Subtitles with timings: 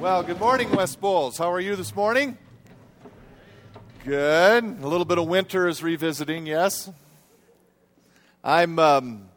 [0.00, 1.36] Well, good morning, West Bowles.
[1.36, 2.38] How are you this morning?
[4.02, 4.64] Good.
[4.64, 6.88] A little bit of winter is revisiting, yes.
[8.42, 9.28] I'm, um,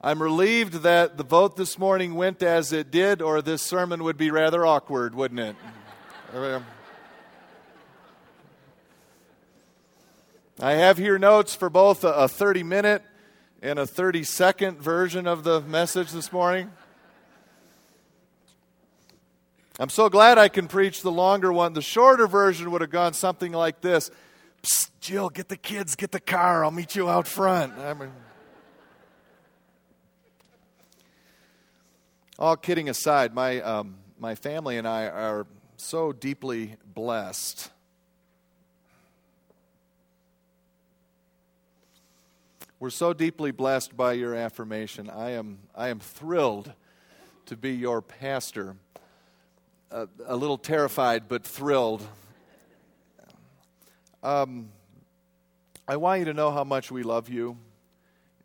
[0.00, 4.16] I'm relieved that the vote this morning went as it did, or this sermon would
[4.16, 5.56] be rather awkward, wouldn't it?
[10.58, 13.04] I have here notes for both a 30 minute
[13.62, 16.72] and a 30 second version of the message this morning.
[19.78, 21.72] I'm so glad I can preach the longer one.
[21.72, 24.10] The shorter version would have gone something like this
[24.62, 26.64] Psst, Jill, get the kids, get the car.
[26.64, 27.78] I'll meet you out front.
[27.78, 28.12] I mean,
[32.38, 35.46] all kidding aside, my, um, my family and I are
[35.76, 37.70] so deeply blessed.
[42.78, 45.08] We're so deeply blessed by your affirmation.
[45.08, 46.72] I am, I am thrilled
[47.46, 48.76] to be your pastor
[49.92, 52.02] a, little terrified but thrilled.
[54.22, 54.70] Um,
[55.86, 57.58] I want you to know how much we love you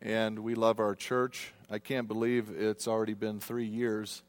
[0.02, 1.52] and we love our church.
[1.70, 4.22] I can't believe it's already been three years.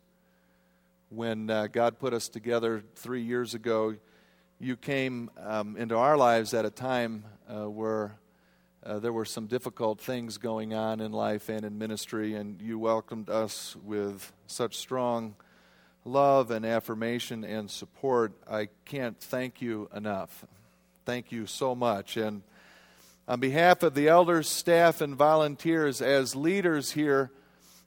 [1.09, 3.95] When uh, God put us together three years ago,
[4.59, 8.17] you came um, into our lives at a time uh, where
[8.85, 12.79] uh, there were some difficult things going on in life and in ministry, and you
[12.79, 15.35] welcomed us with such strong
[16.05, 18.33] love and affirmation and support.
[18.49, 20.45] I can't thank you enough.
[21.05, 22.17] Thank you so much.
[22.17, 22.43] And
[23.27, 27.31] on behalf of the elders, staff, and volunteers, as leaders here,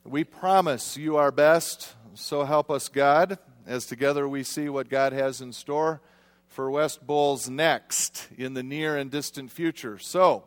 [0.03, 1.93] we promise you our best.
[2.15, 6.01] So help us, God, as together we see what God has in store
[6.47, 9.97] for West Bulls next in the near and distant future.
[9.97, 10.45] So,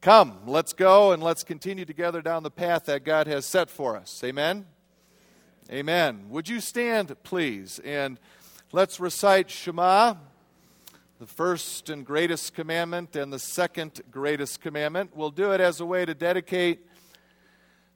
[0.00, 3.96] come, let's go and let's continue together down the path that God has set for
[3.96, 4.22] us.
[4.24, 4.66] Amen.
[5.70, 6.30] Amen.
[6.30, 8.18] Would you stand, please, and
[8.72, 10.14] let's recite Shema,
[11.18, 15.14] the first and greatest commandment, and the second greatest commandment.
[15.14, 16.86] We'll do it as a way to dedicate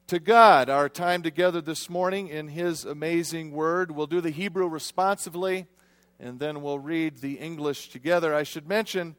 [0.08, 3.90] to God our time together this morning in His amazing Word.
[3.90, 5.64] We'll do the Hebrew responsively,
[6.20, 8.34] and then we'll read the English together.
[8.34, 9.16] I should mention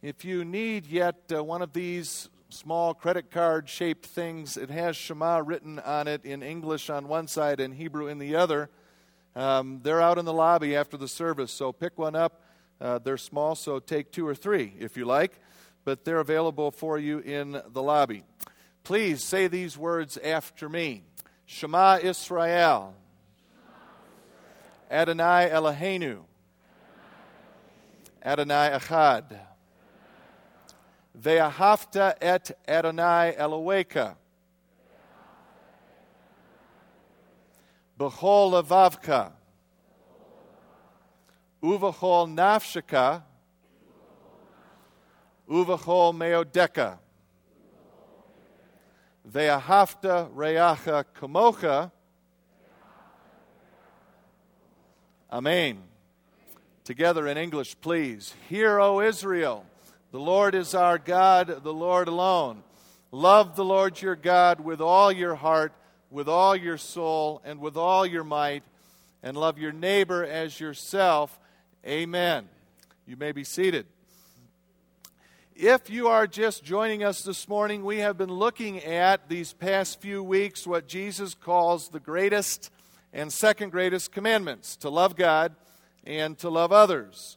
[0.00, 4.56] if you need yet uh, one of these small credit card shaped things.
[4.56, 8.34] It has Shema written on it in English on one side and Hebrew in the
[8.36, 8.68] other.
[9.36, 12.42] Um, they're out in the lobby after the service, so pick one up.
[12.80, 15.32] Uh, they're small, so take two or three if you like,
[15.84, 18.24] but they're available for you in the lobby.
[18.82, 21.02] Please say these words after me
[21.46, 22.94] Shema Israel,
[24.90, 26.20] Adonai Eloheinu,
[28.24, 29.49] Adonai Echad.
[31.20, 34.16] Ve'ahavta et Adonai Elohecha.
[37.98, 39.32] B'chol levavka.
[41.62, 43.22] Uvachol nafshaka.
[45.46, 46.98] Uvachol meodeka.
[49.30, 51.92] Ve'ahavta reacha kamocha.
[55.30, 55.82] Amen.
[56.84, 58.34] Together in English, please.
[58.48, 59.66] Hear, O Israel.
[60.12, 62.64] The Lord is our God, the Lord alone.
[63.12, 65.72] Love the Lord your God with all your heart,
[66.10, 68.64] with all your soul, and with all your might,
[69.22, 71.38] and love your neighbor as yourself.
[71.86, 72.48] Amen.
[73.06, 73.86] You may be seated.
[75.54, 80.00] If you are just joining us this morning, we have been looking at these past
[80.00, 82.70] few weeks what Jesus calls the greatest
[83.12, 85.54] and second greatest commandments to love God
[86.02, 87.36] and to love others.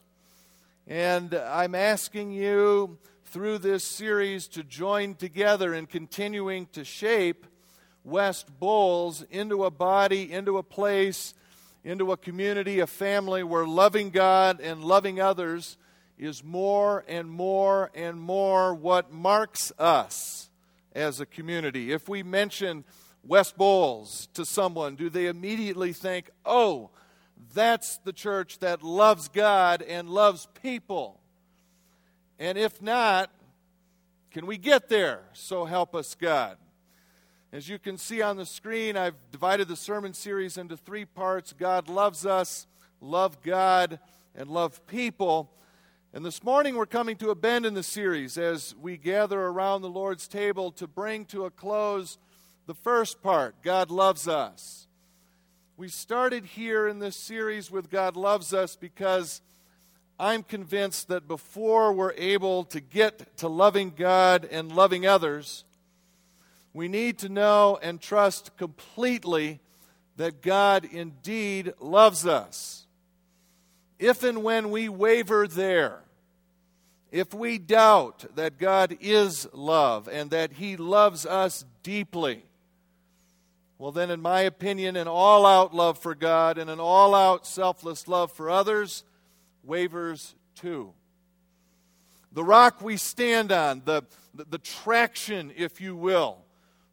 [0.86, 7.46] And I'm asking you through this series to join together in continuing to shape
[8.04, 11.32] West Bowles into a body, into a place,
[11.84, 15.78] into a community, a family where loving God and loving others
[16.18, 20.50] is more and more and more what marks us
[20.94, 21.92] as a community.
[21.92, 22.84] If we mention
[23.22, 26.90] West Bowles to someone, do they immediately think, oh,
[27.54, 31.20] that's the church that loves God and loves people.
[32.38, 33.30] And if not,
[34.30, 35.20] can we get there?
[35.32, 36.56] So help us God.
[37.52, 41.52] As you can see on the screen, I've divided the sermon series into three parts
[41.52, 42.66] God loves us,
[43.00, 44.00] love God,
[44.34, 45.52] and love people.
[46.12, 49.82] And this morning we're coming to a bend in the series as we gather around
[49.82, 52.18] the Lord's table to bring to a close
[52.66, 54.88] the first part God loves us.
[55.76, 59.42] We started here in this series with God Loves Us because
[60.20, 65.64] I'm convinced that before we're able to get to loving God and loving others,
[66.72, 69.58] we need to know and trust completely
[70.16, 72.86] that God indeed loves us.
[73.98, 76.02] if and when we waver there,
[77.10, 82.44] if we doubt that God is love and that He loves us deeply,
[83.78, 87.46] well, then, in my opinion, an all out love for God and an all out
[87.46, 89.04] selfless love for others
[89.64, 90.92] wavers too.
[92.32, 94.02] The rock we stand on, the,
[94.34, 96.38] the, the traction, if you will,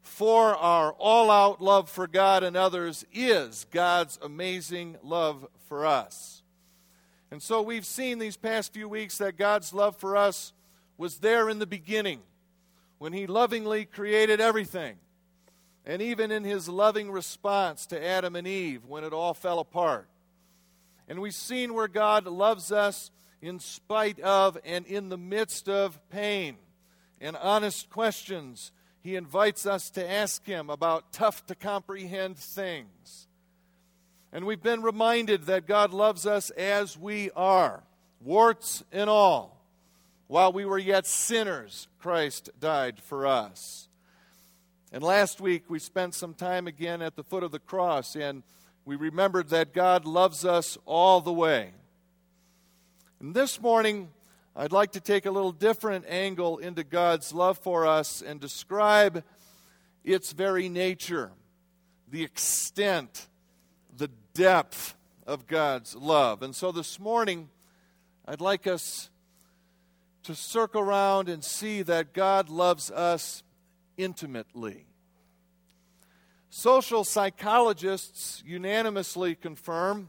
[0.02, 6.42] for our all out love for God and others is God's amazing love for us.
[7.30, 10.52] And so we've seen these past few weeks that God's love for us
[10.98, 12.20] was there in the beginning
[12.98, 14.96] when He lovingly created everything.
[15.84, 20.08] And even in His loving response to Adam and Eve when it all fell apart.
[21.08, 25.98] And we've seen where God loves us in spite of and in the midst of
[26.10, 26.56] pain
[27.20, 33.26] and honest questions he invites us to ask him about tough to comprehend things.
[34.32, 37.82] And we've been reminded that God loves us as we are,
[38.20, 39.60] warts and all.
[40.28, 43.88] While we were yet sinners, Christ died for us.
[44.94, 48.42] And last week we spent some time again at the foot of the cross and
[48.84, 51.72] we remembered that God loves us all the way.
[53.18, 54.10] And this morning,
[54.54, 59.24] I'd like to take a little different angle into God's love for us and describe
[60.04, 61.30] its very nature,
[62.10, 63.28] the extent,
[63.96, 64.94] the depth
[65.26, 66.42] of God's love.
[66.42, 67.48] And so this morning,
[68.28, 69.08] I'd like us
[70.24, 73.42] to circle around and see that God loves us
[73.96, 74.86] intimately.
[76.50, 80.08] Social psychologists unanimously confirm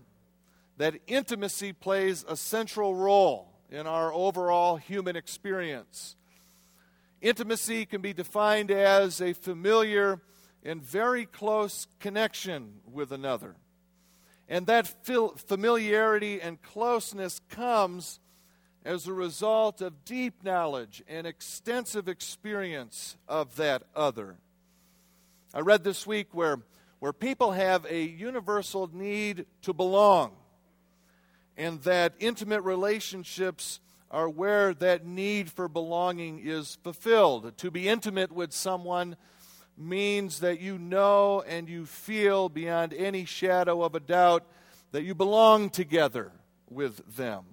[0.78, 6.16] that intimacy plays a central role in our overall human experience.
[7.22, 10.20] Intimacy can be defined as a familiar
[10.64, 13.56] and very close connection with another.
[14.50, 14.88] And that
[15.38, 18.20] familiarity and closeness comes
[18.86, 24.36] as a result of deep knowledge and extensive experience of that other.
[25.54, 26.60] I read this week where,
[27.00, 30.34] where people have a universal need to belong
[31.58, 37.58] and that intimate relationships are where that need for belonging is fulfilled.
[37.58, 39.16] To be intimate with someone
[39.78, 44.46] means that you know and you feel beyond any shadow of a doubt
[44.92, 46.32] that you belong together
[46.70, 47.44] with them.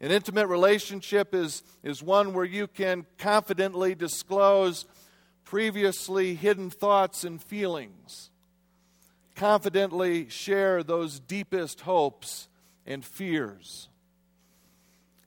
[0.00, 4.84] An intimate relationship is, is one where you can confidently disclose
[5.44, 8.30] previously hidden thoughts and feelings,
[9.34, 12.48] confidently share those deepest hopes
[12.84, 13.88] and fears.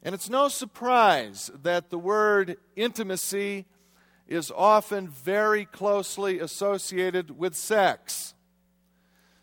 [0.03, 3.65] And it's no surprise that the word intimacy
[4.27, 8.35] is often very closely associated with sex.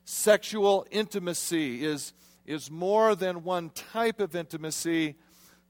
[0.05, 2.13] Sexual intimacy is,
[2.47, 5.17] is more than one type of intimacy.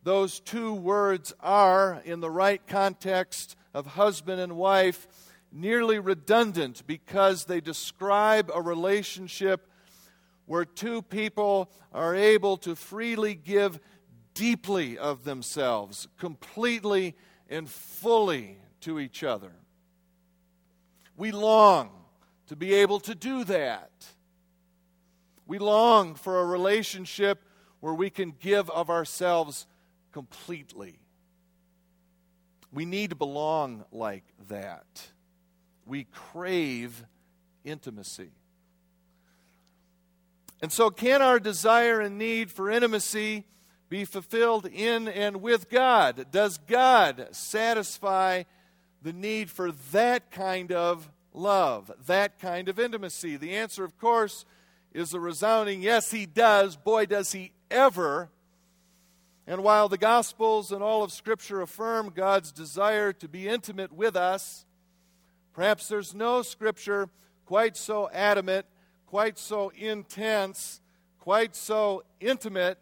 [0.02, 5.08] Those two words are, in the right context of husband and wife,
[5.50, 9.68] nearly redundant because they describe a relationship
[10.44, 13.80] where two people are able to freely give
[14.34, 17.16] deeply of themselves, completely
[17.48, 19.52] and fully to each other.
[21.16, 21.90] We long
[22.48, 23.90] to be able to do that.
[25.46, 27.42] We long for a relationship
[27.80, 29.66] where we can give of ourselves
[30.12, 30.98] completely.
[32.72, 35.08] We need to belong like that.
[35.86, 37.04] We crave
[37.64, 38.30] intimacy.
[40.60, 43.44] And so, can our desire and need for intimacy
[43.88, 46.26] be fulfilled in and with God?
[46.32, 48.44] Does God satisfy
[49.02, 53.36] the need for that kind of love, that kind of intimacy?
[53.36, 54.44] The answer, of course,
[54.96, 56.76] is a resounding yes, He does.
[56.76, 58.30] Boy, does He ever.
[59.46, 64.16] And while the Gospels and all of Scripture affirm God's desire to be intimate with
[64.16, 64.64] us,
[65.52, 67.08] perhaps there's no Scripture
[67.44, 68.66] quite so adamant
[69.06, 70.80] quite so intense,
[71.20, 72.78] quite so intimate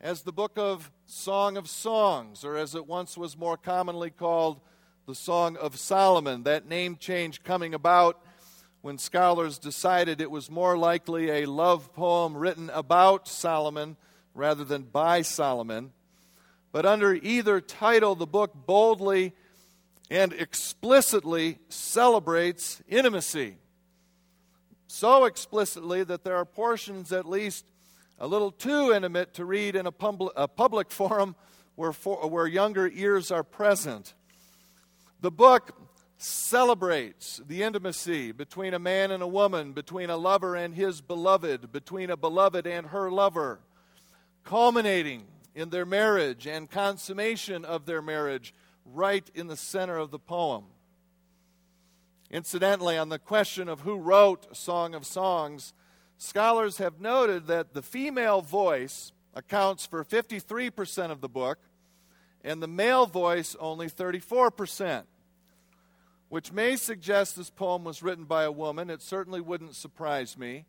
[0.00, 4.60] as the book of Song of Songs, or as it once was more commonly called,
[5.06, 6.44] the Song of Solomon.
[6.44, 8.20] That name change coming about
[8.82, 13.96] when scholars decided it was more likely a love poem written about Solomon
[14.34, 15.92] rather than by Solomon.
[16.70, 19.32] But under either title, the book boldly
[20.10, 23.56] and explicitly celebrates intimacy
[24.92, 27.64] so explicitly that there are portions at least
[28.18, 31.34] a little too intimate to read in a, public, a public forum
[31.76, 34.12] where, for, where younger ears are present.
[35.22, 35.91] The book
[36.22, 41.72] celebrates the intimacy between a man and a woman, between a lover and his beloved,
[41.72, 43.60] between a beloved and her lover.
[44.44, 45.24] culminating
[45.54, 48.52] in their marriage and consummation of their marriage
[48.84, 50.64] right in the center of the poem.
[52.30, 55.74] Incidentally, on the question of who wrote Song of Songs,
[56.16, 61.58] scholars have noted that the female voice accounts for 53% of the book
[62.42, 65.04] and the male voice only 34%,
[66.32, 68.88] which may suggest this poem was written by a woman.
[68.88, 70.64] It certainly wouldn't surprise me.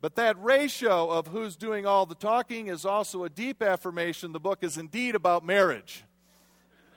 [0.00, 4.40] But that ratio of who's doing all the talking is also a deep affirmation the
[4.40, 6.02] book is indeed about marriage.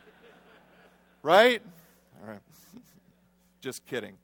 [1.21, 1.61] right?
[2.23, 2.41] All right.
[3.61, 4.17] Just kidding.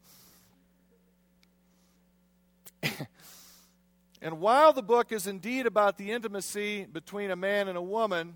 [4.20, 8.34] and while the book is indeed about the intimacy between a man and a woman,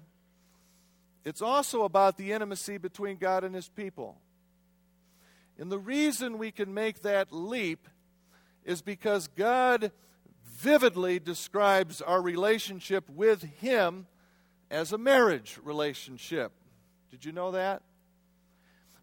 [1.25, 4.19] it's also about the intimacy between God and his people.
[5.57, 7.87] And the reason we can make that leap
[8.63, 9.91] is because God
[10.45, 14.07] vividly describes our relationship with him
[14.69, 16.51] as a marriage relationship.
[17.09, 17.81] Did you know that?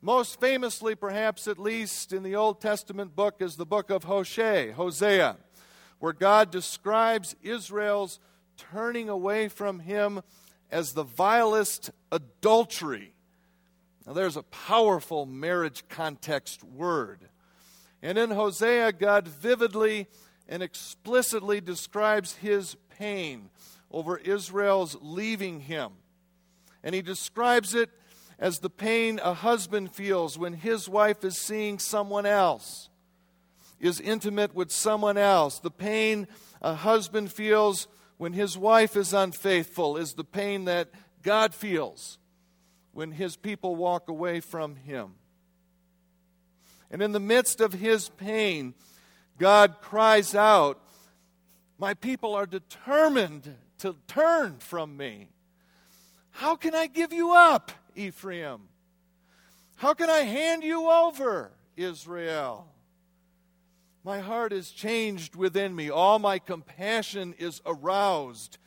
[0.00, 4.72] Most famously, perhaps at least in the Old Testament book, is the book of Hosea,
[4.72, 5.36] Hosea,
[5.98, 8.20] where God describes Israel's
[8.56, 10.22] turning away from Him
[10.70, 13.14] as the vilest adultery.
[14.08, 17.28] Now, there's a powerful marriage context word.
[18.00, 20.06] And in Hosea, God vividly
[20.48, 23.50] and explicitly describes his pain
[23.90, 25.92] over Israel's leaving him.
[26.82, 27.90] And he describes it
[28.38, 32.88] as the pain a husband feels when his wife is seeing someone else,
[33.78, 35.58] is intimate with someone else.
[35.58, 36.28] The pain
[36.62, 40.88] a husband feels when his wife is unfaithful is the pain that
[41.22, 42.18] God feels
[42.98, 45.12] when his people walk away from him.
[46.90, 48.74] And in the midst of his pain,
[49.38, 50.82] God cries out,
[51.78, 55.28] My people are determined to turn from me.
[56.30, 57.70] How can I give you up?
[57.94, 58.62] Ephraim?
[59.76, 62.66] How can I hand you over, Israel?
[64.02, 65.88] My heart is changed within me.
[65.88, 68.58] All my compassion is aroused.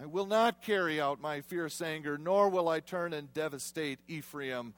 [0.00, 4.74] I will not carry out my fierce anger, nor will I turn and devastate Ephraim.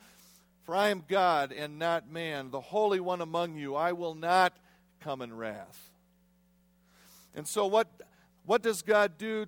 [0.62, 3.74] For I am God and not man, the Holy One among you.
[3.74, 4.56] I will not
[5.00, 5.90] come in wrath.
[7.34, 7.88] And so, what,
[8.46, 9.46] what does God do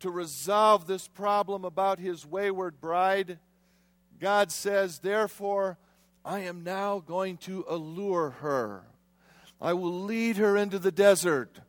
[0.00, 3.38] to resolve this problem about his wayward bride?
[4.20, 5.76] God says, Therefore,
[6.24, 8.84] I am now going to allure her.
[9.60, 11.60] I will lead her into the desert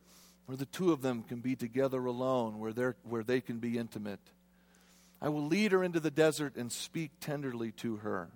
[0.51, 4.20] where the two of them can be together alone, where, where they can be intimate.
[5.22, 8.27] I will lead her into the desert and speak tenderly to her.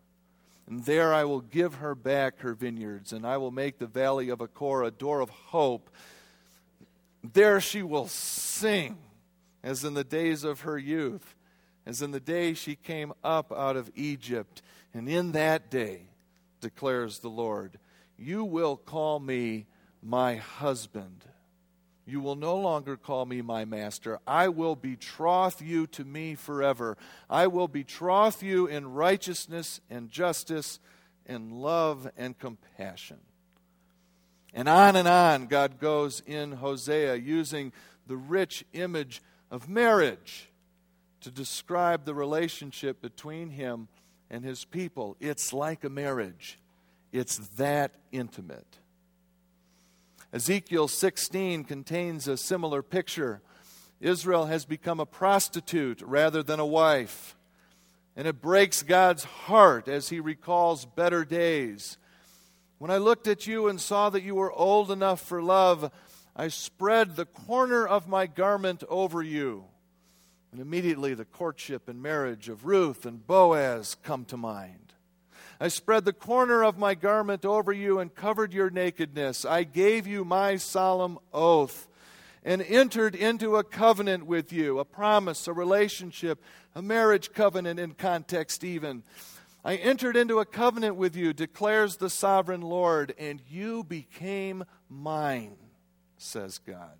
[0.66, 4.30] And there I will give her back her vineyards, and I will make the valley
[4.30, 5.90] of Achor a door of hope.
[7.22, 8.98] There she will sing
[9.62, 11.36] as in the days of her youth
[11.86, 14.62] as in the day she came up out of Egypt.
[14.94, 16.04] And in that day,
[16.62, 17.78] declares the Lord,
[18.18, 19.66] you will call me
[20.02, 21.26] my husband.
[22.06, 24.20] You will no longer call me my master.
[24.28, 26.98] I will betroth you to me forever.
[27.30, 30.80] I will betroth you in righteousness and justice,
[31.26, 33.18] in love and compassion.
[34.54, 37.74] And on and on, God goes in Hosea using
[38.08, 40.50] the rich image of marriage
[41.22, 43.88] to describe the relationship between him
[44.30, 45.18] and his people.
[45.20, 46.60] It's like a marriage,
[47.12, 48.78] it's that intimate.
[50.34, 53.42] Ezekiel 16 contains a similar picture.
[54.02, 57.36] Israel has become a prostitute rather than a wife.
[58.16, 61.98] And it breaks God's heart as he recalls better days.
[62.78, 65.92] When I looked at you and saw that you were old enough for love,
[66.36, 69.66] I spread the corner of my garment over you
[70.56, 74.85] and immediately the courtship and marriage of Ruth and Boaz come to mind.
[75.60, 79.46] I spread the corner of my garment over you and covered your nakedness.
[79.46, 81.88] I gave you my solemn oath
[82.44, 86.44] and entered into a covenant with you, a promise, a relationship,
[86.76, 89.04] a marriage covenant in context, even.
[89.64, 95.56] I entered into a covenant with you, declares the sovereign Lord, and you became mine,
[96.18, 96.98] says God.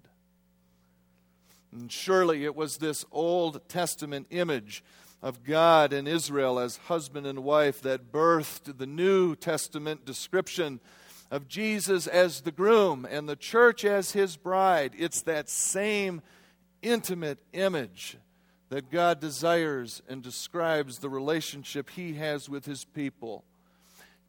[1.72, 4.84] And surely it was this Old Testament image
[5.26, 10.80] of God and Israel as husband and wife that birthed the New Testament description
[11.32, 14.94] of Jesus as the groom and the church as his bride.
[14.96, 16.22] It's that same
[16.84, 18.18] intimate image
[18.70, 23.44] that God desires and describes the relationship he has with his people.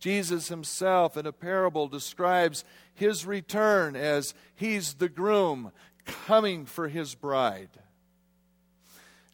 [0.01, 5.73] Jesus himself, in a parable, describes his return as he's the groom
[6.07, 7.69] coming for his bride.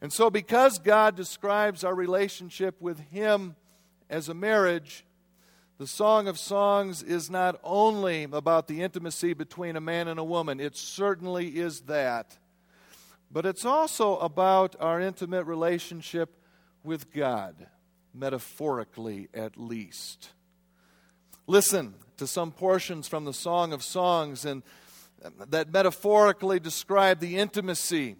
[0.03, 3.55] And so, because God describes our relationship with Him
[4.09, 5.05] as a marriage,
[5.77, 10.23] the Song of Songs is not only about the intimacy between a man and a
[10.23, 12.37] woman, it certainly is that,
[13.31, 16.35] but it's also about our intimate relationship
[16.83, 17.67] with God,
[18.13, 20.31] metaphorically at least.
[21.47, 24.63] Listen to some portions from the Song of Songs and
[25.47, 28.17] that metaphorically describe the intimacy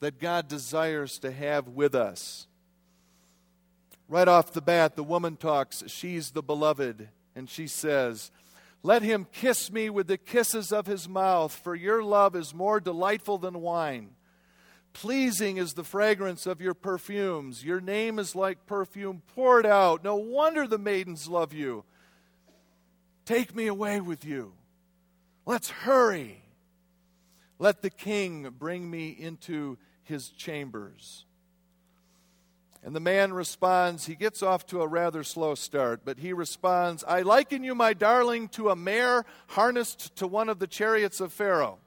[0.00, 2.46] that God desires to have with us.
[4.08, 8.30] Right off the bat, the woman talks, she's the beloved, and she says,
[8.82, 12.78] Let him kiss me with the kisses of his mouth, for your love is more
[12.78, 14.10] delightful than wine.
[14.92, 17.62] Pleasing is the fragrance of your perfumes.
[17.62, 20.02] Your name is like perfume poured out.
[20.02, 21.84] No wonder the maidens love you.
[23.26, 24.52] Take me away with you.
[25.44, 26.42] Let's hurry.
[27.58, 29.76] Let the king bring me into
[30.06, 31.24] his chambers.
[32.82, 37.02] And the man responds, he gets off to a rather slow start, but he responds,
[37.02, 41.32] I liken you, my darling, to a mare harnessed to one of the chariots of
[41.32, 41.78] Pharaoh.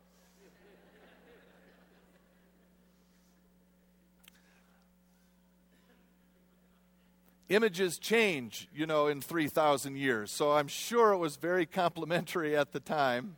[7.47, 12.73] Images change, you know, in 3,000 years, so I'm sure it was very complimentary at
[12.73, 13.37] the time.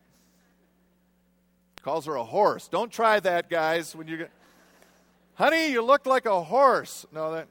[1.82, 2.68] Calls her a horse.
[2.68, 4.28] Don't try that, guys, when you're.
[5.42, 7.08] Honey, you look like a horse.
[7.12, 7.48] No, that.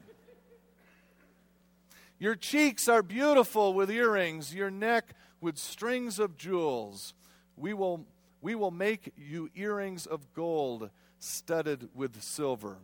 [2.21, 7.15] Your cheeks are beautiful with earrings, your neck with strings of jewels.
[7.57, 8.07] We will,
[8.41, 12.77] we will make you earrings of gold studded with silver.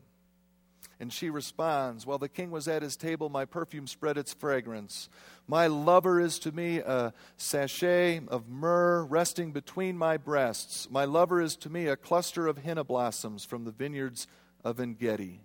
[0.99, 5.09] And she responds, While the king was at his table, my perfume spread its fragrance.
[5.47, 10.91] My lover is to me a sachet of myrrh resting between my breasts.
[10.91, 14.27] My lover is to me a cluster of henna blossoms from the vineyards
[14.67, 15.41] of En Gedi.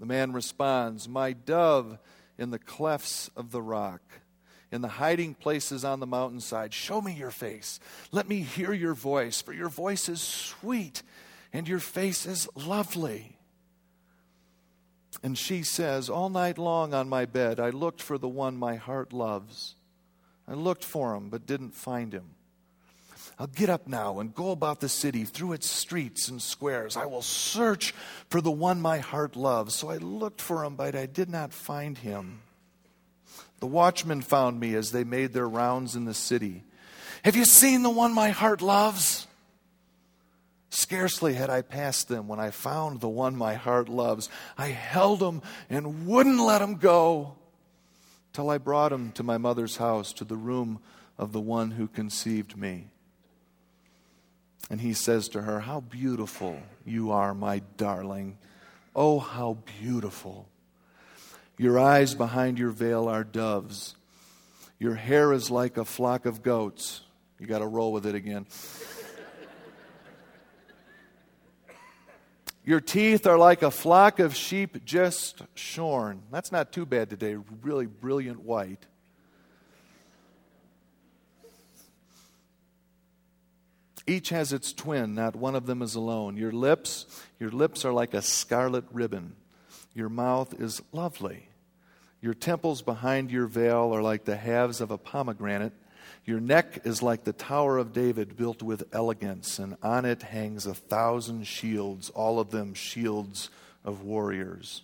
[0.00, 1.98] The man responds, My dove
[2.36, 4.02] in the clefts of the rock,
[4.72, 7.78] in the hiding places on the mountainside, show me your face.
[8.10, 11.02] Let me hear your voice, for your voice is sweet
[11.52, 13.38] and your face is lovely.
[15.22, 18.74] And she says, All night long on my bed, I looked for the one my
[18.74, 19.76] heart loves.
[20.48, 22.33] I looked for him, but didn't find him.
[23.38, 26.96] I'll get up now and go about the city through its streets and squares.
[26.96, 27.92] I will search
[28.30, 29.74] for the one my heart loves.
[29.74, 32.40] So I looked for him, but I did not find him.
[33.58, 36.62] The watchmen found me as they made their rounds in the city.
[37.24, 39.26] Have you seen the one my heart loves?
[40.70, 44.28] Scarcely had I passed them when I found the one my heart loves.
[44.58, 47.36] I held him and wouldn't let him go
[48.32, 50.80] till I brought him to my mother's house, to the room
[51.16, 52.88] of the one who conceived me.
[54.70, 58.38] And he says to her, How beautiful you are, my darling.
[58.96, 60.48] Oh, how beautiful.
[61.58, 63.96] Your eyes behind your veil are doves.
[64.78, 67.02] Your hair is like a flock of goats.
[67.38, 68.46] You got to roll with it again.
[72.66, 76.22] Your teeth are like a flock of sheep just shorn.
[76.30, 78.86] That's not too bad today, really brilliant white.
[84.06, 86.36] Each has its twin, not one of them is alone.
[86.36, 87.06] Your lips,
[87.40, 89.36] your lips are like a scarlet ribbon.
[89.94, 91.48] Your mouth is lovely.
[92.20, 95.72] Your temples behind your veil are like the halves of a pomegranate.
[96.24, 100.66] Your neck is like the Tower of David built with elegance, and on it hangs
[100.66, 103.50] a thousand shields, all of them shields
[103.84, 104.82] of warriors.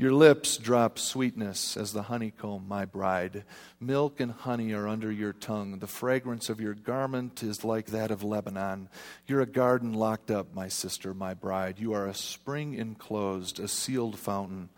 [0.00, 3.44] Your lips drop sweetness as the honeycomb, my bride.
[3.78, 5.78] Milk and honey are under your tongue.
[5.78, 8.88] The fragrance of your garment is like that of Lebanon.
[9.26, 11.78] You're a garden locked up, my sister, my bride.
[11.78, 14.70] You are a spring enclosed, a sealed fountain.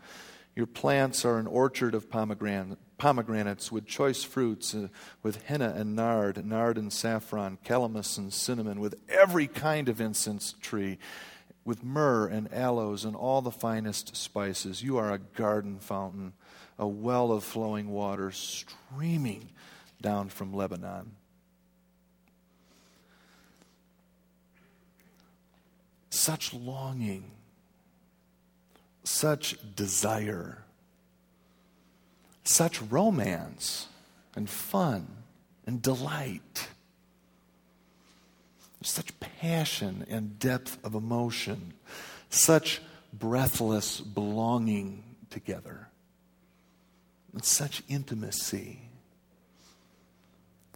[0.57, 4.89] Your plants are an orchard of pomegranates with choice fruits, uh,
[5.23, 10.53] with henna and nard, nard and saffron, calamus and cinnamon, with every kind of incense
[10.59, 10.99] tree
[11.65, 14.83] with myrrh and aloes and all the finest spices.
[14.83, 16.33] You are a garden fountain,
[16.77, 19.49] a well of flowing water streaming
[20.01, 21.11] down from Lebanon.
[26.09, 27.31] Such longing,
[29.03, 30.63] such desire,
[32.43, 33.87] such romance
[34.35, 35.07] and fun
[35.65, 36.67] and delight
[38.85, 41.73] such passion and depth of emotion,
[42.29, 45.87] such breathless belonging together,
[47.31, 48.79] and such intimacy.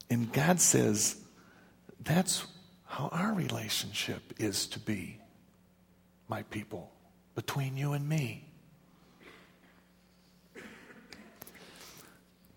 [0.09, 1.17] And God says
[2.03, 2.45] that's
[2.85, 5.19] how our relationship is to be.
[6.27, 6.91] my people,
[7.35, 8.43] between you and me.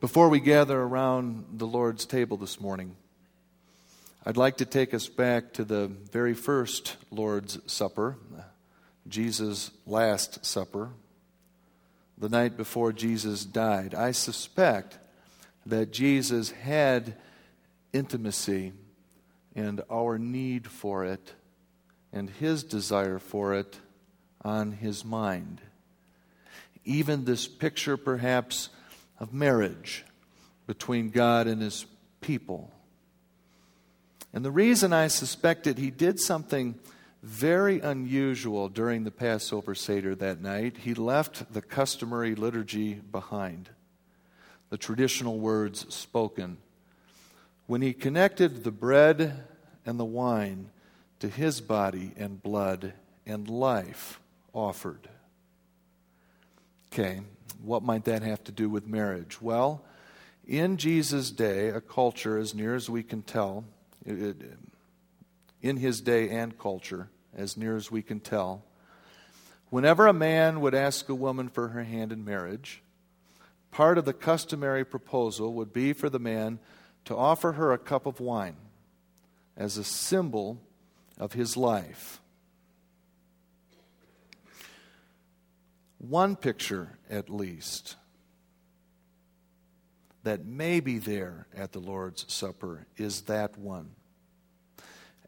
[0.00, 2.96] Before we gather around the Lord's table this morning,
[4.24, 8.18] I'd like to take us back to the very first Lord's Supper,
[9.08, 10.90] Jesus' Last Supper,
[12.18, 13.94] the night before Jesus died.
[13.94, 14.98] I suspect
[15.64, 17.16] that Jesus had
[17.94, 18.74] intimacy
[19.56, 21.32] and our need for it
[22.12, 23.80] and his desire for it
[24.44, 25.62] on his mind.
[26.84, 28.68] Even this picture, perhaps,
[29.18, 30.04] of marriage
[30.66, 31.86] between God and his
[32.20, 32.70] people.
[34.32, 36.78] And the reason I suspected he did something
[37.22, 43.70] very unusual during the Passover Seder that night, he left the customary liturgy behind,
[44.70, 46.58] the traditional words spoken.
[47.66, 49.44] When he connected the bread
[49.84, 50.70] and the wine
[51.18, 52.94] to his body and blood
[53.26, 54.20] and life
[54.52, 55.08] offered.
[56.92, 57.20] Okay,
[57.62, 59.40] what might that have to do with marriage?
[59.40, 59.84] Well,
[60.46, 64.32] in Jesus' day, a culture, as near as we can tell, it, Uh, uh,
[65.62, 68.64] in his day and culture, as near as we can tell,
[69.68, 72.82] whenever a man would ask a woman for her hand in marriage,
[73.70, 76.58] part of the customary proposal would be for the man
[77.04, 78.56] to offer her a cup of wine
[79.56, 80.58] as a symbol
[81.18, 82.20] of his life.
[85.98, 87.96] One picture, at least,
[90.22, 93.90] that may be there at the Lord's Supper is that one.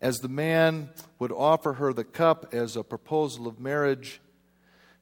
[0.00, 4.20] As the man would offer her the cup as a proposal of marriage,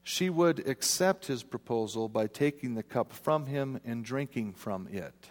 [0.03, 5.29] she would accept his proposal by taking the cup from him and drinking from it.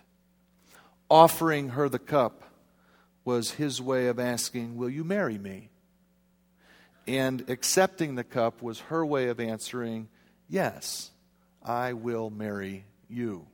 [1.08, 2.42] Offering her the cup
[3.24, 5.70] was his way of asking, Will you marry me?
[7.06, 10.08] And accepting the cup was her way of answering,
[10.48, 11.10] Yes,
[11.62, 13.46] I will marry you.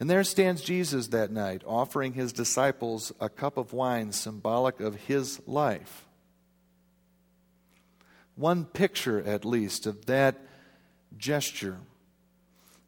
[0.00, 4.96] And there stands Jesus that night, offering his disciples a cup of wine symbolic of
[4.96, 6.06] his life.
[8.34, 10.40] One picture, at least, of that
[11.16, 11.78] gesture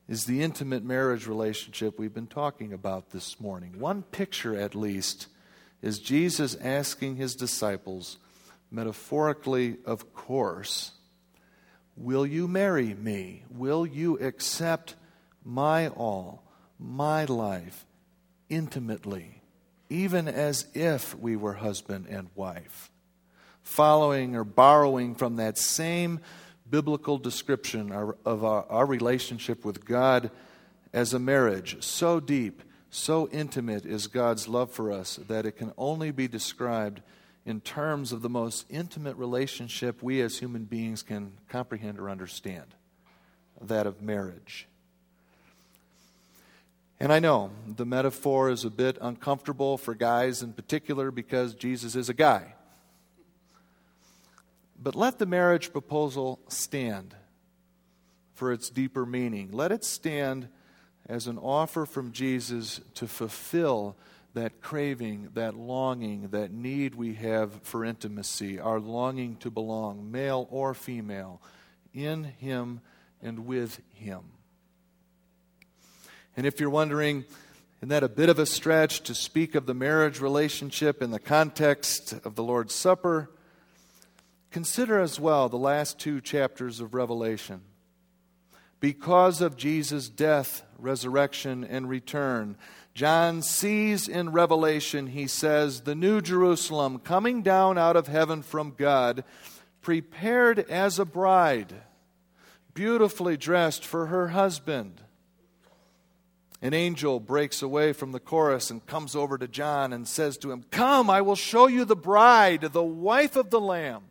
[0.08, 3.78] is the intimate marriage relationship we've been talking about this morning.
[3.78, 5.28] One picture, at least,
[5.82, 8.18] is Jesus asking his disciples,
[8.70, 10.92] metaphorically, of course,
[11.96, 13.44] Will you marry me?
[13.50, 14.96] Will you accept
[15.44, 16.42] my all,
[16.78, 17.84] my life,
[18.48, 19.42] intimately,
[19.88, 22.90] even as if we were husband and wife?
[23.62, 26.20] Following or borrowing from that same
[26.68, 30.30] biblical description of our, our relationship with God
[30.92, 35.72] as a marriage, so deep, so intimate is God's love for us that it can
[35.76, 37.02] only be described
[37.44, 42.74] in terms of the most intimate relationship we as human beings can comprehend or understand
[43.60, 44.66] that of marriage.
[47.00, 51.96] And I know the metaphor is a bit uncomfortable for guys in particular because Jesus
[51.96, 52.54] is a guy.
[54.80, 57.14] But let the marriage proposal stand
[58.35, 59.50] for its deeper meaning.
[59.52, 60.48] Let it stand
[61.07, 63.96] as an offer from Jesus to fulfill
[64.35, 70.48] that craving, that longing, that need we have for intimacy, our longing to belong, male
[70.50, 71.40] or female,
[71.92, 72.80] in Him
[73.22, 74.33] and with Him.
[76.36, 77.24] And if you're wondering,
[77.78, 81.18] isn't that a bit of a stretch to speak of the marriage relationship in the
[81.18, 83.30] context of the Lord's Supper?
[84.50, 87.60] Consider as well the last two chapters of Revelation.
[88.80, 92.56] Because of Jesus' death, resurrection, and return,
[92.94, 98.74] John sees in Revelation, he says, the New Jerusalem coming down out of heaven from
[98.76, 99.24] God,
[99.82, 101.74] prepared as a bride,
[102.72, 105.00] beautifully dressed for her husband.
[106.64, 110.50] An angel breaks away from the chorus and comes over to John and says to
[110.50, 114.05] him, Come, I will show you the bride, the wife of the Lamb.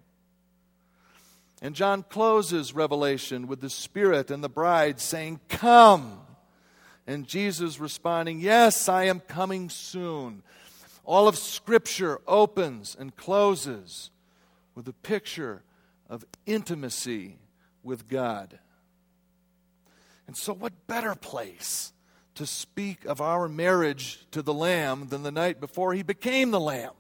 [1.63, 6.20] And John closes Revelation with the Spirit and the bride saying, Come.
[7.08, 10.44] And Jesus responding, Yes, I am coming soon.
[11.06, 14.12] All of Scripture opens and closes
[14.76, 15.63] with a picture
[16.08, 17.39] of intimacy
[17.82, 18.60] with God.
[20.28, 21.92] And so, what better place
[22.36, 26.60] to speak of our marriage to the Lamb than the night before he became the
[26.60, 26.93] Lamb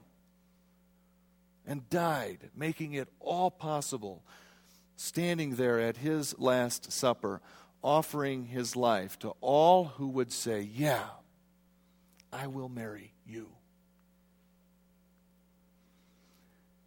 [1.65, 4.23] and died, making it all possible
[4.95, 7.41] standing there at his Last Supper,
[7.83, 11.03] offering his life to all who would say, Yeah,
[12.31, 13.49] I will marry you.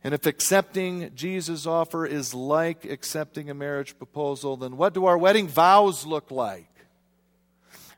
[0.04, 5.18] And if accepting Jesus' offer is like accepting a marriage proposal, then what do our
[5.18, 6.75] wedding vows look like?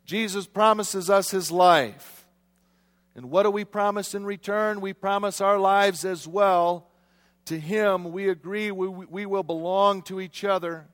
[0.08, 2.26] Jesus promises us his life.
[3.14, 4.80] And what do we promise in return?
[4.80, 6.88] We promise our lives as well.
[7.44, 10.86] To him, we agree we, we will belong to each other.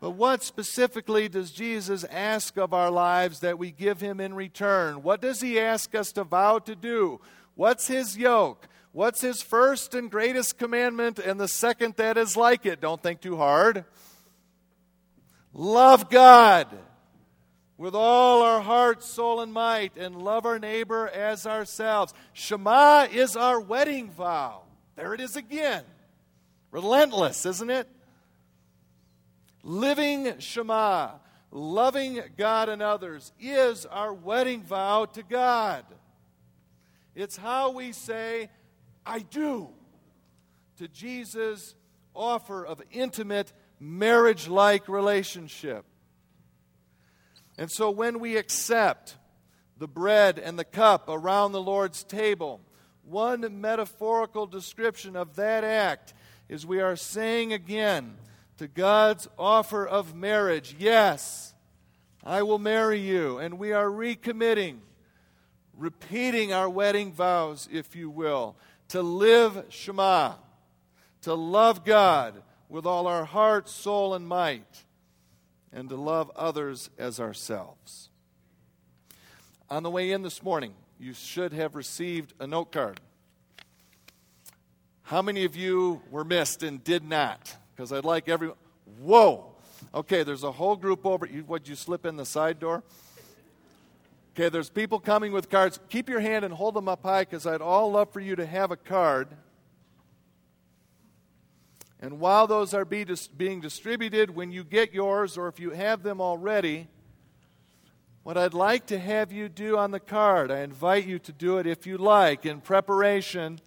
[0.00, 5.04] But what specifically does Jesus ask of our lives that we give him in return?
[5.04, 7.20] What does he ask us to vow to do?
[7.54, 8.66] What's his yoke?
[8.90, 12.80] What's his first and greatest commandment and the second that is like it?
[12.80, 13.84] Don't think too hard.
[15.54, 16.66] Love God
[17.76, 22.14] with all our heart, soul, and might, and love our neighbor as ourselves.
[22.32, 24.62] Shema is our wedding vow.
[24.96, 25.84] There it is again.
[26.70, 27.88] Relentless, isn't it?
[29.62, 31.12] Living Shema,
[31.50, 35.84] loving God and others, is our wedding vow to God.
[37.14, 38.48] It's how we say,
[39.04, 39.68] I do,
[40.78, 41.74] to Jesus'
[42.14, 45.84] offer of intimate, marriage like relationship.
[47.58, 49.16] And so when we accept
[49.78, 52.60] the bread and the cup around the Lord's table,
[53.04, 56.14] one metaphorical description of that act
[56.48, 58.14] is we are saying again
[58.58, 61.54] to God's offer of marriage, Yes,
[62.24, 63.38] I will marry you.
[63.38, 64.78] And we are recommitting,
[65.76, 68.56] repeating our wedding vows, if you will,
[68.88, 70.34] to live Shema,
[71.22, 74.84] to love God with all our heart, soul, and might,
[75.72, 78.08] and to love others as ourselves.
[79.70, 83.00] On the way in this morning, you should have received a note card.
[85.04, 87.56] How many of you were missed and did not?
[87.74, 88.56] Because I'd like everyone.
[89.00, 89.46] Whoa!
[89.94, 91.26] Okay, there's a whole group over.
[91.26, 92.82] You, would you slip in the side door?
[94.34, 95.78] Okay, there's people coming with cards.
[95.90, 98.46] Keep your hand and hold them up high because I'd all love for you to
[98.46, 99.28] have a card.
[102.02, 105.70] And while those are be dis- being distributed, when you get yours or if you
[105.70, 106.88] have them already,
[108.24, 111.58] what I'd like to have you do on the card, I invite you to do
[111.58, 113.60] it if you like, in preparation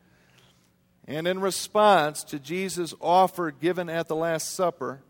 [1.07, 5.01] and in response to Jesus' offer given at the Last Supper.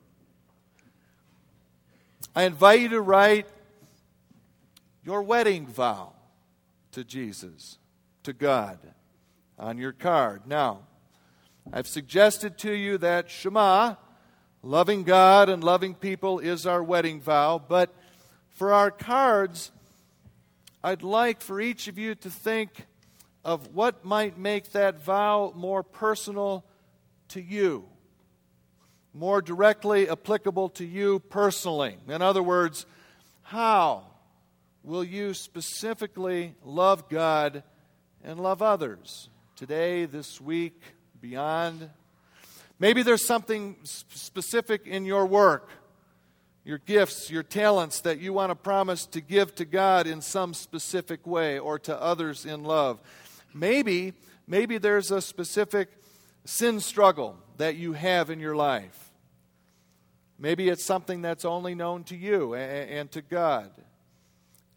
[2.35, 3.47] I invite you to write
[5.03, 6.13] your wedding vow
[6.91, 7.79] to Jesus,
[8.21, 8.77] to God,
[9.57, 10.45] on your card.
[10.45, 10.81] Now,
[11.73, 13.95] I've suggested to you that Shema,
[14.61, 17.93] loving God and loving people, is our wedding vow, but
[18.49, 19.71] for our cards,
[20.83, 22.85] I'd like for each of you to think
[23.43, 26.63] of what might make that vow more personal
[27.29, 27.85] to you,
[29.13, 31.97] more directly applicable to you personally.
[32.07, 32.85] In other words,
[33.41, 34.03] how
[34.83, 37.63] will you specifically love God
[38.23, 40.79] and love others today, this week,
[41.29, 41.89] beyond?
[42.77, 45.69] Maybe there's something specific in your work,
[46.63, 50.53] your gifts, your talents that you want to promise to give to God in some
[50.53, 52.99] specific way or to others in love.
[53.55, 54.13] Maybe,
[54.45, 55.89] maybe there's a specific
[56.43, 59.09] sin struggle that you have in your life.
[60.37, 63.71] Maybe it's something that's only known to you and to God.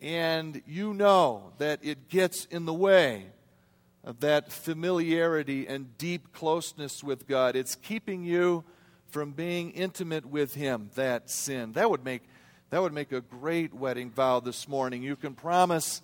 [0.00, 3.26] And you know that it gets in the way
[4.04, 7.56] of that familiarity and deep closeness with God.
[7.56, 8.64] It's keeping you
[9.11, 11.72] from being intimate with Him, that sin.
[11.72, 12.22] That would make,
[12.70, 15.02] that would make a great wedding vow this morning.
[15.02, 16.02] You can promise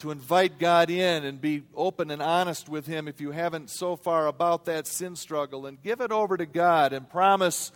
[0.00, 3.96] to invite God in and be open and honest with Him if you haven't so
[3.96, 7.72] far about that sin struggle and give it over to God and promise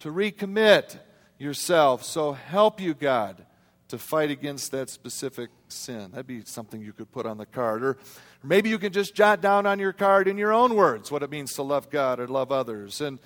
[0.00, 0.98] to recommit
[1.38, 2.04] yourself.
[2.04, 3.44] So help you, God,
[3.88, 6.10] to fight against that specific sin.
[6.12, 7.84] That'd be something you could put on the card.
[7.84, 7.98] Or,
[8.42, 11.30] maybe you can just jot down on your card in your own words what it
[11.30, 13.00] means to love God or love others.
[13.00, 13.18] And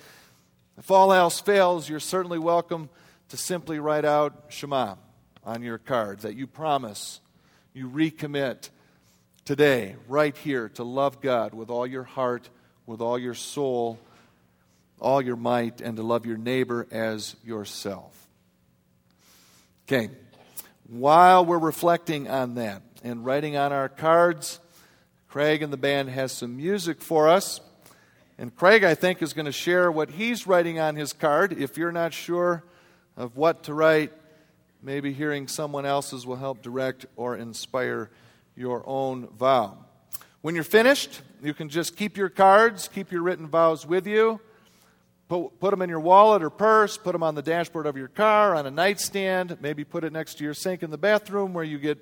[0.77, 2.89] if all else fails, you're certainly welcome
[3.29, 4.95] to simply write out Shema
[5.43, 7.19] on your card that you promise
[7.73, 8.69] you recommit
[9.45, 12.49] today, right here, to love God with all your heart,
[12.85, 13.99] with all your soul,
[14.99, 18.27] all your might, and to love your neighbor as yourself.
[19.87, 20.09] Okay,
[20.87, 24.59] while we're reflecting on that and writing on our cards,
[25.31, 27.59] Craig and the band has some music for us.
[28.37, 31.53] And Craig, I think, is going to share what he's writing on his card.
[31.53, 32.63] If you're not sure
[33.17, 34.11] of what to write,
[34.83, 38.09] Maybe hearing someone else's will help direct or inspire
[38.55, 39.77] your own vow.
[40.41, 44.39] When you're finished, you can just keep your cards, keep your written vows with you.
[45.29, 48.07] Put, put them in your wallet or purse, put them on the dashboard of your
[48.07, 51.63] car, on a nightstand, maybe put it next to your sink in the bathroom where
[51.63, 51.99] you get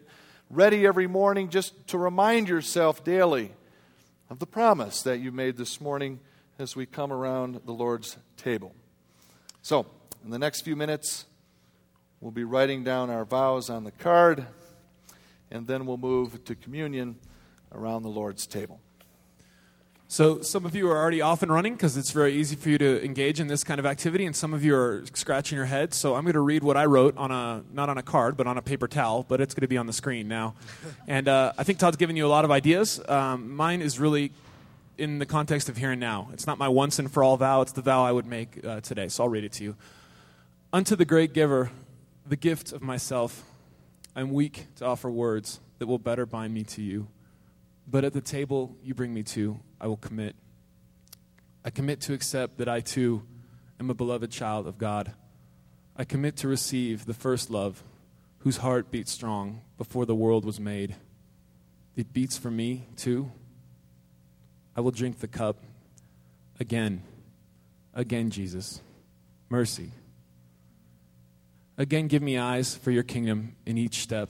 [0.51, 3.51] ready every morning just to remind yourself daily
[4.31, 6.19] of the promise that you made this morning
[6.57, 8.73] as we come around the Lord's table.
[9.61, 9.85] So,
[10.23, 11.25] in the next few minutes,
[12.19, 14.47] we'll be writing down our vows on the card,
[15.51, 17.17] and then we'll move to communion
[17.71, 18.79] around the Lord's table.
[20.11, 22.79] So, some of you are already off and running because it's very easy for you
[22.79, 25.93] to engage in this kind of activity, and some of you are scratching your head.
[25.93, 28.47] So, I'm going to read what I wrote on a not on a card, but
[28.47, 30.55] on a paper towel, but it's going to be on the screen now.
[31.07, 32.99] and uh, I think Todd's given you a lot of ideas.
[33.07, 34.31] Um, mine is really
[34.97, 36.29] in the context of here and now.
[36.33, 38.81] It's not my once and for all vow, it's the vow I would make uh,
[38.81, 39.09] today.
[39.09, 39.75] So, I'll read it to you.
[40.73, 41.69] Unto the great giver,
[42.27, 43.43] the gift of myself,
[44.15, 47.09] I'm weak to offer words that will better bind me to you.
[47.87, 50.35] But at the table you bring me to, I will commit.
[51.63, 53.23] I commit to accept that I too
[53.79, 55.13] am a beloved child of God.
[55.95, 57.83] I commit to receive the first love,
[58.39, 60.95] whose heart beat strong before the world was made.
[61.95, 63.31] It beats for me too.
[64.75, 65.57] I will drink the cup
[66.59, 67.03] again,
[67.93, 68.81] again, Jesus.
[69.49, 69.91] Mercy.
[71.77, 74.29] Again, give me eyes for your kingdom in each step,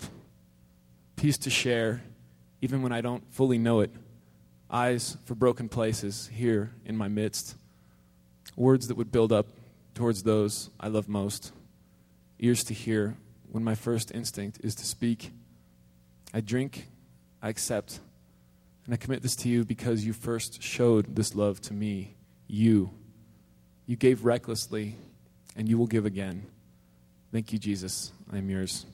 [1.16, 2.02] peace to share,
[2.62, 3.92] even when I don't fully know it
[4.72, 7.56] eyes for broken places here in my midst,
[8.56, 9.48] words that would build up
[9.96, 11.52] towards those I love most,
[12.40, 13.16] ears to hear
[13.52, 15.32] when my first instinct is to speak.
[16.34, 16.88] I drink,
[17.42, 18.00] I accept,
[18.86, 22.16] and I commit this to you because you first showed this love to me.
[22.48, 22.92] You.
[23.86, 24.96] You gave recklessly,
[25.56, 26.46] and you will give again.
[27.32, 28.12] Thank you, Jesus.
[28.32, 28.86] I am yours.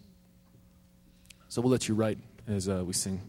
[1.47, 3.21] So we'll let you write as uh, we sing.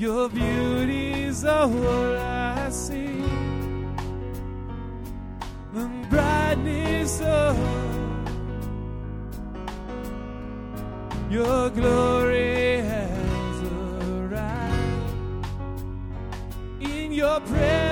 [0.00, 0.30] Your
[1.44, 3.22] are what I see.
[5.74, 7.54] The brightness of
[11.30, 13.62] your glory has
[14.08, 15.46] arrived.
[16.80, 17.89] In your presence,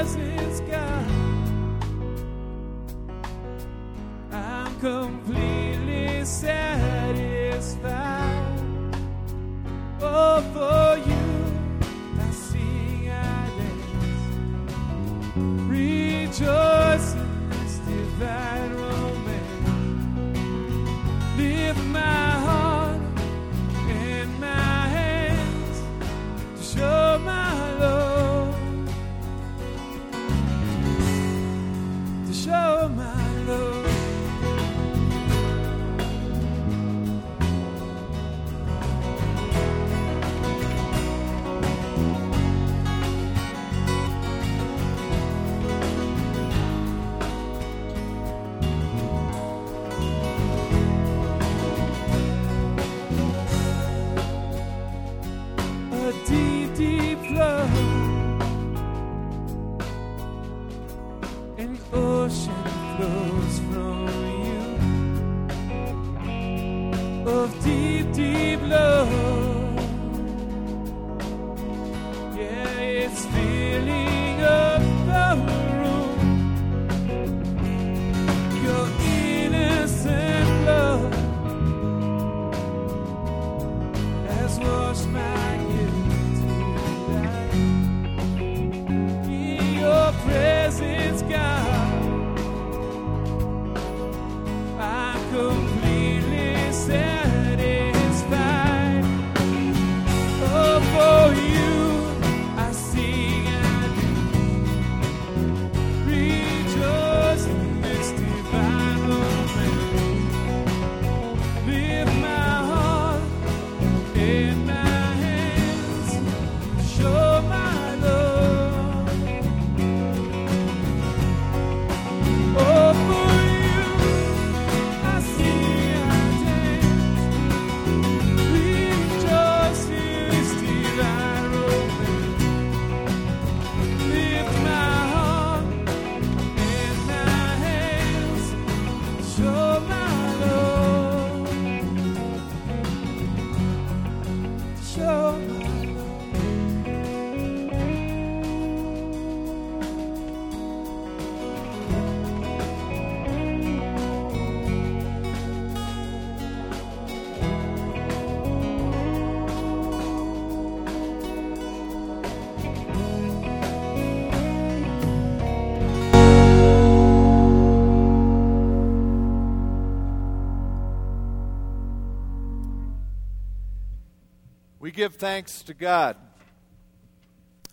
[174.99, 176.17] give thanks to God,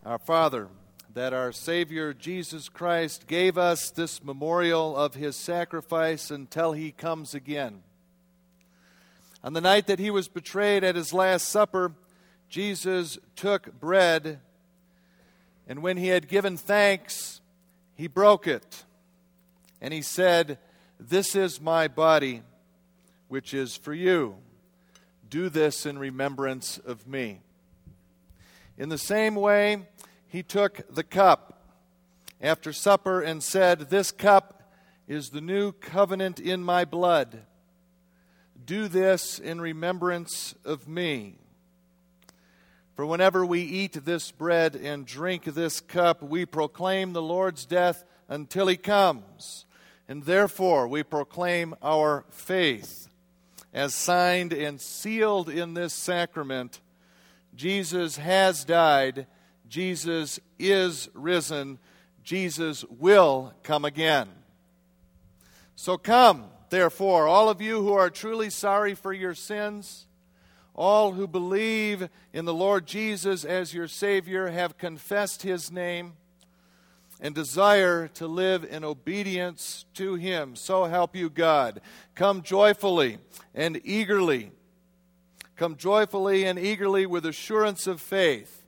[0.06, 0.68] our Father,
[1.16, 7.34] that our Savior Jesus Christ gave us this memorial of his sacrifice until he comes
[7.34, 7.82] again.
[9.44, 11.94] On the night that he was betrayed at his Last Supper,
[12.48, 14.40] Jesus took bread,
[15.68, 17.42] and when he had given thanks,
[17.96, 18.84] he broke it.
[19.82, 20.60] And he said,
[21.00, 22.44] This is my body,
[23.30, 24.36] which is for you.
[25.30, 27.42] Do this in remembrance of me.
[28.78, 29.88] In the same way,
[30.28, 31.62] he took the cup
[32.42, 34.72] after supper and said, This cup
[35.08, 37.44] is the new covenant in my blood.
[38.66, 41.36] Do this in remembrance of me.
[42.96, 48.04] For whenever we eat this bread and drink this cup, we proclaim the Lord's death
[48.28, 49.66] until he comes.
[50.08, 53.05] And therefore, we proclaim our faith
[53.76, 56.80] as signed and sealed in this sacrament.
[57.54, 59.28] Jesus has died,
[59.68, 61.78] Jesus is risen,
[62.24, 64.30] Jesus will come again.
[65.76, 70.08] So come, therefore, all of you who are truly sorry for your sins,
[70.74, 76.14] all who believe in the Lord Jesus as your Savior, have confessed His name
[77.20, 80.55] and desire to live in obedience to Him.
[80.55, 81.82] So help you, God.
[82.13, 83.20] Come joyfully
[83.53, 84.51] and eagerly.
[85.55, 88.66] Come joyfully and eagerly with assurance of faith.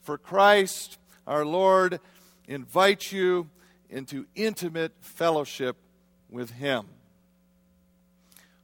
[0.00, 2.00] For Christ, our Lord,
[2.48, 3.50] invites you
[3.90, 5.76] into intimate fellowship
[6.30, 6.86] with Him.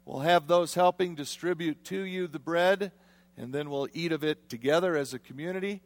[0.06, 2.92] We'll have those helping distribute to you the bread,
[3.36, 5.82] and then we'll eat of it together as a community,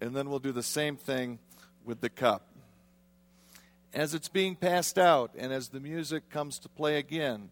[0.00, 1.40] and then we'll do the same thing
[1.84, 2.55] with the cup
[3.94, 7.50] as it's being passed out and as the music comes to play again,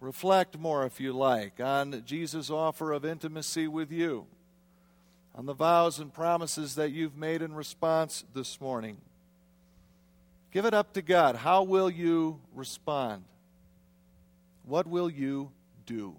[0.00, 4.26] reflect more, if you like, on Jesus' offer of intimacy with you,
[5.34, 8.98] on the vows and promises that you've made in response this morning.
[10.52, 11.36] Give it up to God.
[11.36, 13.24] How will you respond?
[14.64, 15.50] What will you
[15.84, 16.16] do?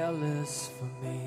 [0.00, 1.20] Jealous for me.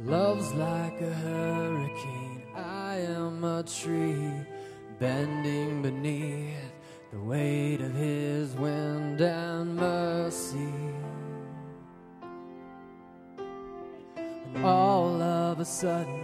[0.00, 2.42] Love's like a hurricane.
[2.54, 4.30] I am a tree
[5.00, 6.72] bending beneath
[7.10, 10.74] the weight of his wind and mercy.
[13.38, 16.22] And all of a sudden,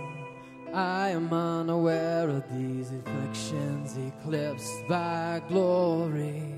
[0.75, 6.54] I am unaware of these afflictions eclipsed by glory.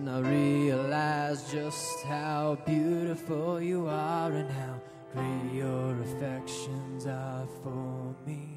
[0.00, 4.80] And I realize just how beautiful you are and how
[5.12, 8.48] great your affections are for me.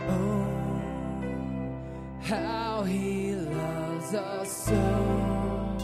[0.00, 1.72] Oh,
[2.20, 5.78] how he loves us so.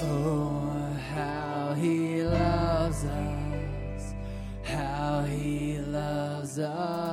[0.00, 4.14] Oh, how he loves us.
[4.64, 7.07] How he loves us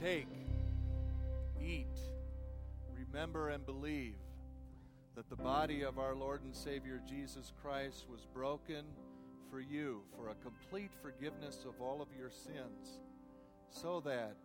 [0.00, 0.28] Take,
[1.62, 1.98] eat,
[2.94, 4.14] remember, and believe
[5.14, 8.86] that the body of our Lord and Savior Jesus Christ was broken
[9.50, 13.00] for you for a complete forgiveness of all of your sins,
[13.68, 14.36] so that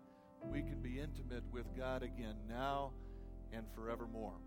[0.52, 2.92] we can be intimate with God again now
[3.54, 4.42] and forevermore.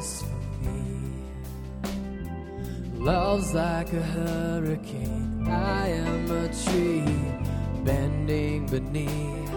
[0.00, 0.80] Jealous for me.
[2.94, 5.46] Love's like a hurricane.
[5.48, 7.04] I am a tree
[7.84, 9.50] bending beneath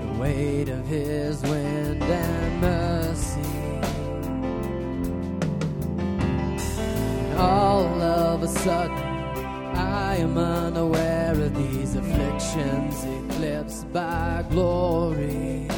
[0.00, 3.40] the weight of his wind and mercy.
[7.38, 8.96] All of a sudden,
[9.76, 15.68] I am unaware of these afflictions eclipsed by glory.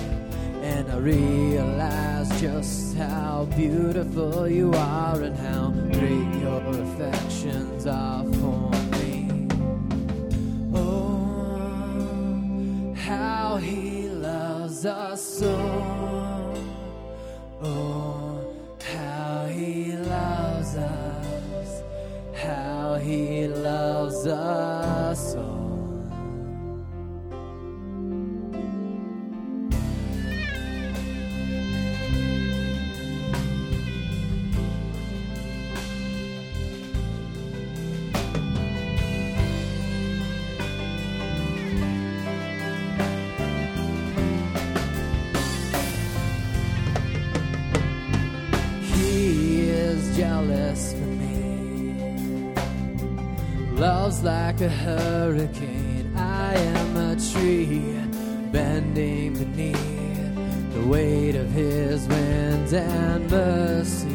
[0.99, 9.47] Realize just how beautiful you are and how great your affections are for me.
[10.75, 11.95] Oh,
[12.97, 16.08] how he loves us so.
[54.61, 56.13] Like a hurricane.
[56.17, 58.01] I am a tree
[58.51, 64.09] bending beneath the weight of his winds and mercy.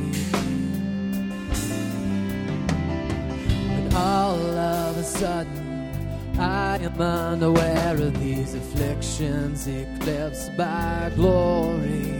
[3.69, 12.19] And all of a sudden, I am unaware of these afflictions eclipsed by glory.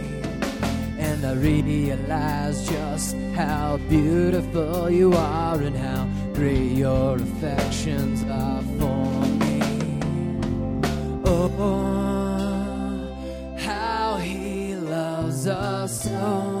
[0.98, 6.03] And I realize just how beautiful you are and how
[6.34, 9.60] great your affections are for me.
[11.24, 11.56] Oh,
[13.56, 16.53] how he loves us so.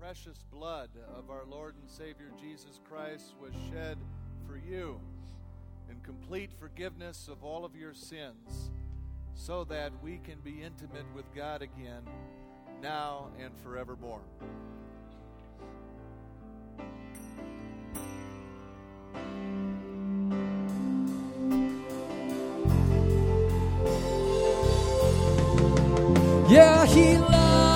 [0.00, 3.98] precious blood of our Lord and Savior Jesus Christ was shed
[4.46, 4.98] for you
[5.90, 8.70] in complete forgiveness of all of your sins,
[9.34, 12.02] so that we can be intimate with God again,
[12.80, 14.22] now and forevermore.
[26.48, 27.69] Yeah, he loves.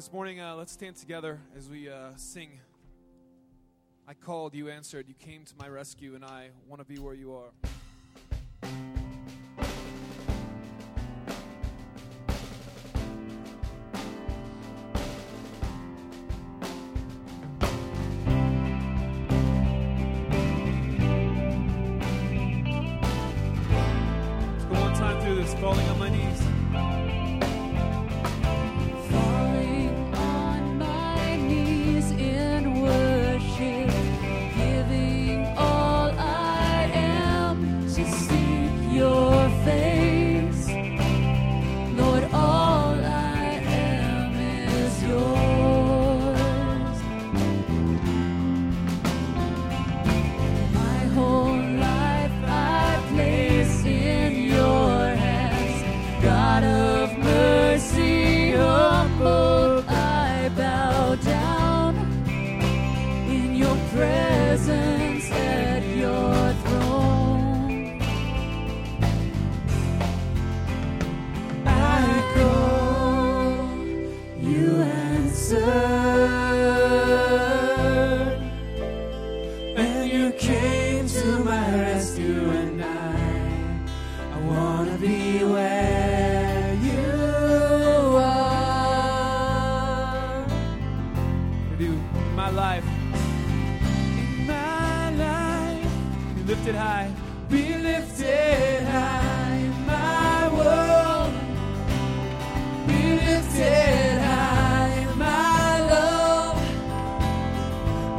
[0.00, 2.58] this morning, uh, let's stand together as we uh, sing.
[4.08, 7.12] I called, you answered, you came to my rescue, and I want to be where
[7.12, 8.99] you are.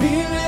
[0.02, 0.41] Be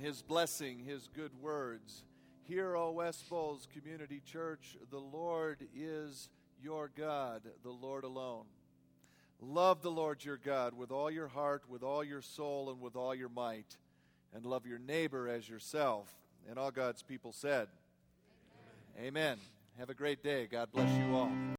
[0.00, 2.04] His blessing, His good words.
[2.48, 6.28] Hear, O West Bowles Community Church, the Lord is
[6.62, 8.44] your God, the Lord alone.
[9.40, 12.96] Love the Lord your God with all your heart, with all your soul, and with
[12.96, 13.76] all your might,
[14.34, 16.08] and love your neighbor as yourself.
[16.48, 17.68] And all God's people said,
[18.98, 19.06] Amen.
[19.06, 19.38] Amen.
[19.78, 20.46] Have a great day.
[20.50, 21.56] God bless you all.